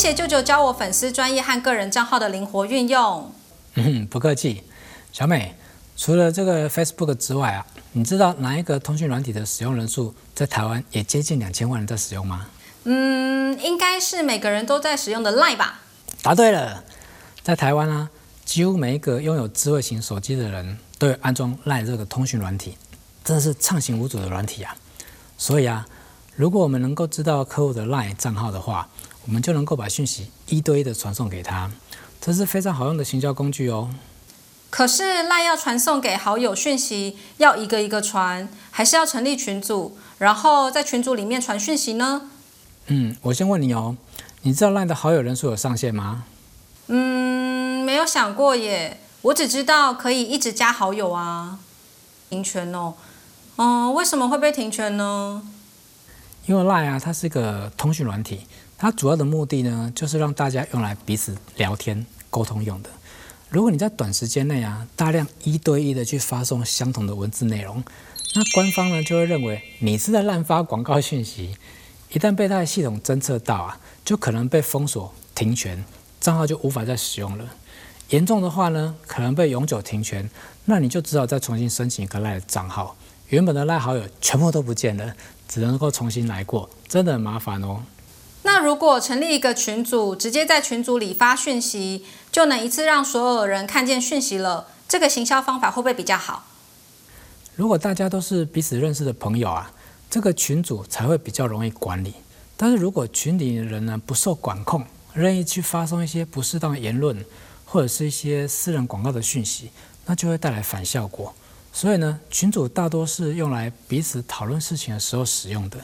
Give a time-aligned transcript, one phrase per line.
[0.00, 3.30] 谢舅舅教我粉丝专业和个人账号的灵活运用。
[3.74, 4.64] 嗯，不客气。
[5.12, 5.54] 小美，
[5.94, 12.46] 除了这个 Facebook 之外啊，你知道哪一个通讯软体的使用人数在台湾也接近两千万人在使用吗？
[12.84, 15.82] 嗯，应该是每个人都在使用的 Line 吧？
[16.22, 16.82] 答对了，
[17.42, 18.08] 在台湾啊，
[18.46, 22.78] 几乎每一个拥有智慧型手机的人都有安装 Line 这个通讯软体，
[23.22, 24.74] 真的是畅行无阻的软体啊。
[25.36, 25.86] 所以啊，
[26.40, 28.88] 如果我们能够知道客户的 Line 账号的话，
[29.26, 31.70] 我们就能够把讯息一对一的传送给他，
[32.18, 33.90] 这是非常好用的行销工具哦。
[34.70, 42.30] 可是赖要传送给好友讯息，要一个一个传，还是要成立群组，然后在群组里面传讯息呢？
[42.86, 43.98] 嗯，我先问你哦，
[44.40, 46.24] 你知道赖的好友人数有上限吗？
[46.86, 51.58] 嗯，没有想过耶，我只知道可以一直加好友啊。
[52.30, 52.94] 停权哦，
[53.56, 55.42] 嗯，为什么会被停权呢？
[56.46, 58.40] 因为赖啊，它是一个通讯软体，
[58.76, 62.90] 它主要的目的呢，就是让大家用来彼此聊天沟通用的。
[63.48, 67.82] 如果你在短时间内啊，大量一对一的去发送相同的文字内容，
[68.34, 71.56] 那官方呢就会认为你是在滥发广告讯息，
[72.12, 75.84] 一旦被它的系统侦测到啊，就可能被封锁、停权，
[76.20, 77.44] 账号就无法再使用了。
[78.10, 80.28] 严重的话呢，可能被永久停权，
[80.64, 82.96] 那你就只好再重新申请一个 lie 的账号，
[83.30, 85.14] 原本的赖好友全部都不见了，
[85.48, 87.82] 只能够重新来过，真的很麻烦哦。
[88.42, 96.44] 那如果成立一个群组，直接在群组里发讯息，就能一次让所有人看见讯息了，这个行销方法会不会比较好？
[97.54, 99.70] 如果大家都是彼此认识的朋友啊，
[100.10, 102.14] 这个群组才会比较容易管理。
[102.56, 107.24] 但是如果群里的人呢，不受管控，任意去发送一些不适当的言论，
[107.64, 109.70] 或者是一些私人广告的讯息，
[110.06, 111.32] 那就会带来反效果。
[111.72, 115.78] 所以呢，群组大多是用来彼此讨论事情的时候使用的。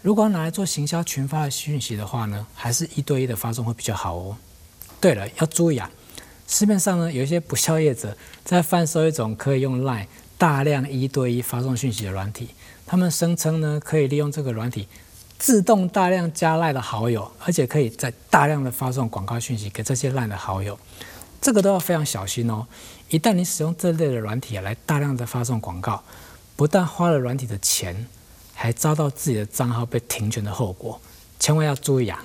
[0.00, 4.36] 如果拿来做行销群发的讯息的话呢，还是一对一的发送会比较好哦。
[5.00, 5.90] 对了，要注意啊，
[6.46, 10.06] 市面上呢有一些不肖业者在贩售一种可以用 LINE
[10.38, 12.50] 大量一对一发送讯息的软体，
[12.86, 14.86] 他们声称呢可以利用这个软体
[15.36, 20.78] 自动大量加 LINE 的好友，而且可以在大量的发送广告讯息给这些 LINE 的好友，
[21.40, 22.66] 这个都要非常小心哦。
[23.08, 26.02] 一旦你使用这类的软体来大量的发送广告，
[26.56, 28.06] 不但花了软体的钱。
[28.60, 31.00] 还遭到自己的账号被停权的后果，
[31.38, 32.24] 千万要注意啊！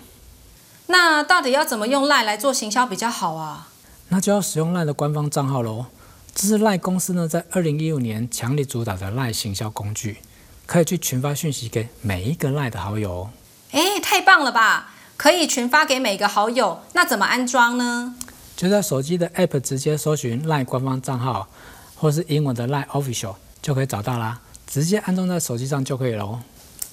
[0.87, 3.67] 那到底要怎么用 LINE 来做行销比较好啊？
[4.09, 5.85] 那就要使用 LINE 的官方账号喽。
[6.33, 10.17] 这是 LINE 公司呢在二零一五年强力主打的 LINE 行销工具，
[10.65, 13.29] 可以去群发讯息给每一个 LINE 的好友。
[13.69, 14.91] 哎，太棒了吧！
[15.15, 18.15] 可以群发给每个好友，那怎么安装呢？
[18.63, 21.49] 就在手机的 App 直接搜寻 LINE 官方账号，
[21.97, 24.39] 或是英文的 LINE Official 就可以找到啦。
[24.65, 26.41] 直接安装在手机上就可以了哦。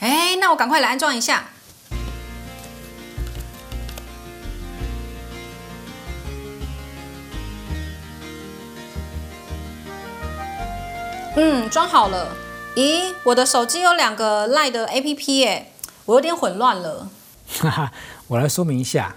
[0.01, 1.45] 哎，那我赶快来安装一下。
[11.37, 12.35] 嗯，装好了。
[12.75, 15.71] 咦，我的手机有两个 LINE 的 APP 耶，
[16.07, 17.09] 我有点混乱了。
[17.61, 17.93] 哈哈，
[18.27, 19.15] 我来说明一下。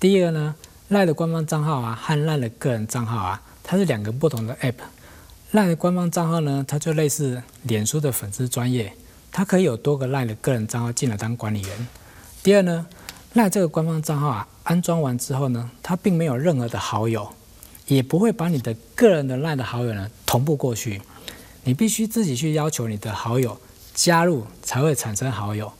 [0.00, 0.56] 第一个呢
[0.92, 4.74] ，LINE 的官方账号啊和 LINE 的个人账号啊，它是两个不同的 App。
[5.52, 8.92] LINE 的官方账号呢，它就类似脸书的粉丝专业，
[9.30, 11.88] 它可以有多个 LINE 的个人账号进来当管理员。
[12.42, 12.86] 第二呢
[13.32, 17.26] ，LINE 这个官方账号啊，安装完之后呢，它并没有任何的好友，
[17.86, 21.00] 也不会把你的个人的 LINE 的好友呢同步过去，
[21.64, 23.58] 你必须自己去要求你的好友
[23.94, 25.72] 加入才会产生好友，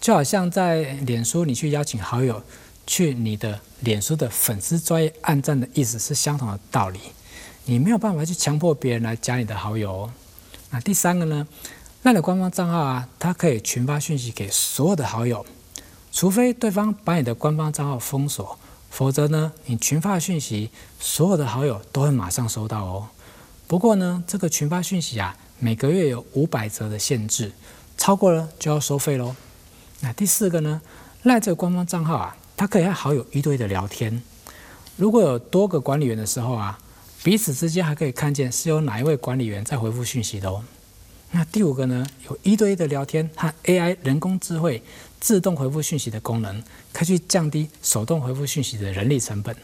[0.00, 2.42] 就好像在脸书你去邀请好友
[2.86, 7.00] 去你的脸书的粉丝专业按赞的意思是相同的道理。
[7.64, 10.12] 你没有办法去强迫别人来加你的好友哦。
[10.70, 11.46] 那第三个呢
[12.04, 15.44] ，LINE 的官方账号啊，它可以群发讯息给所有的好友，
[16.12, 18.58] 除非对方把你的官方账号封锁，
[18.90, 20.70] 否则呢，你群发讯息，
[21.00, 23.08] 所有的好友都会马上收到哦。
[23.66, 27.50] 不过呢，这个群发讯息啊，每个月有五百则的限制，
[27.96, 29.34] 超过了就要收费喽。
[30.00, 30.80] 那第四个呢
[31.24, 34.22] 赖这个官方账号啊，它可以和好友一对一的聊天，
[34.96, 36.78] 如果有多个管理员的时候啊。
[37.24, 40.62] 彼此之间还可以看见是由哪一位管理员在回复讯息的哦。
[41.32, 44.80] 那第五个呢，有一对一的聊天和 AI 人工智慧
[45.18, 46.62] 自动回复讯息的功能，
[46.92, 49.56] 可以去降低手动回复讯息的人力成本。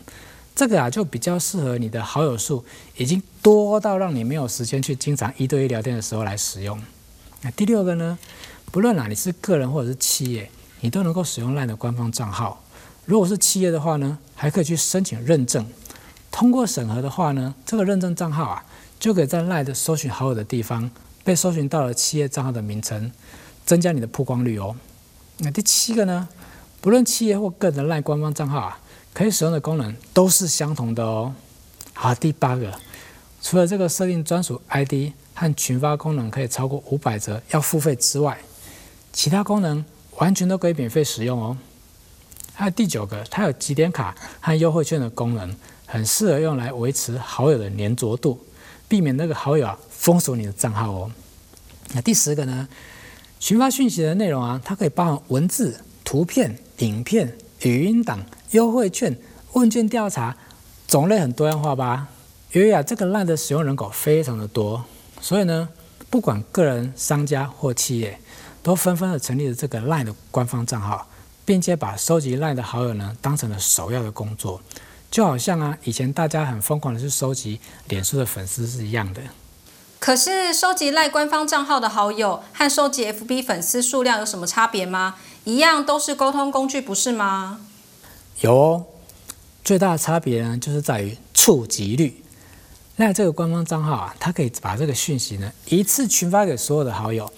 [0.57, 2.65] 这个啊，就比较适合你的好友数
[2.97, 6.83] 已经多到让你没有时间去经常一对一聊天的时候来使用。
[7.43, 8.19] 那第六个呢，
[8.73, 10.51] 不论哪你是个人或者是企业，
[10.81, 12.65] 你都能够使用 LINE 的官方账号。
[13.05, 15.67] 如果是企业的话呢，还可以去申请认证。
[16.31, 18.65] 通过审核的话呢，这个认证账号啊，
[18.99, 20.91] 就可以在 LINE 的搜寻好友的地方
[21.25, 23.11] 被搜寻到了企业账号的名称，
[23.67, 24.75] 增加你的曝光率哦。
[25.39, 26.29] 那第七个呢，
[26.81, 28.79] 不论企业或个人的赖官方账号啊，
[29.13, 31.35] 可以使用的功能都是相同的哦。
[31.93, 32.73] 好，第八个，
[33.43, 38.39] 除了这个设定专属 ID 和群发功能可以超过五百则要付费之外，
[39.13, 39.85] 其他功能
[40.17, 41.59] 完全都可以免费使用哦。
[42.65, 45.53] 那第九个，它有集点卡和优惠券的功能，
[45.85, 48.39] 很适合用来维持好友的黏着度，
[48.87, 51.11] 避免那个好友啊封锁你的账号哦。
[51.93, 52.69] 那第十个呢？
[53.41, 59.19] 群发讯息的内容啊，它可以包含文字、图片、影片、语音档、优惠券、
[59.55, 60.37] 问卷调查，
[60.87, 62.07] 种类很多样化吧。
[62.53, 64.85] 由于啊，这个 LINE 的使用人口非常的多，
[65.21, 65.69] 所以呢，
[66.09, 68.17] 不管个人、商家或企业，
[68.63, 71.09] 都纷纷的成立了这个 LINE 的官方账号，
[71.45, 74.61] 并且把收集 LINE 的好友呢，当成了首要的工作，
[75.11, 79.21] 就好像啊，以前大家很疯狂的去收集脸书的粉丝是一样的。
[79.99, 85.15] 可是收集赖官方账号的好友和收集 FB 粉丝数量有什么差别吗？
[85.45, 87.61] 一样都是沟通工具，不是吗？
[88.41, 88.87] 有哦，
[89.63, 92.23] 最大的差别呢，就是在于触及率。
[92.97, 97.33] 赖这个官方账号啊，它可以把这个讯息呢一次群发给所有的好友，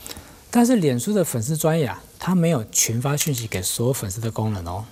[0.56, 4.84] 但是脸书的粉丝专页啊，它没有群发讯息给所有粉丝的功能哦。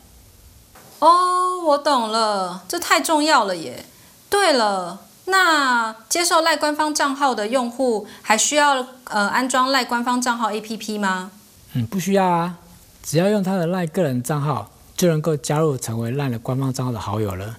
[0.99, 3.85] 哦，我懂了，这太重要了耶。
[4.29, 5.03] 对了。
[5.27, 11.31] 那接受赖官方账号的用户还需要呃安装赖官方账号 APP 吗？
[11.75, 12.59] 嗯，不需要啊，
[13.05, 17.57] 只要用他的赖个人账号就能够加入成为赖的官方账号的好友了。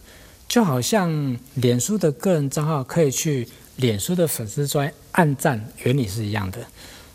[0.49, 3.47] 就好像脸书的个人账号可以去
[3.77, 6.59] 脸书的粉丝专按赞原理是一样的。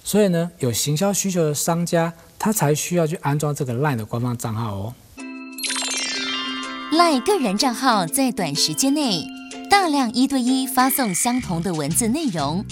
[0.08, 4.94] 所以呢，有行销需求的商家他才需要去安装这个 LINE 的官方账号哦。
[6.90, 9.26] LINE 个人账号在短时间内。
[9.68, 12.64] 大量一对一发送相同的文字内容，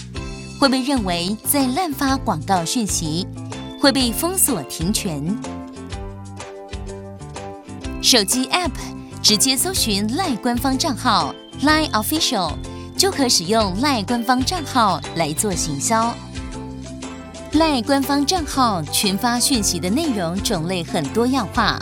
[0.59, 3.27] 会被认为在滥发广告讯息，
[3.79, 5.23] 会被封锁停权。
[8.01, 8.71] 手机 App
[9.21, 12.53] 直接搜寻 LINE 官方账号 Line Official，
[12.97, 16.11] 就可使用 LINE 官方账号来做行销。
[17.53, 21.79] 赖官方账号群发讯息的内容种类很多样化。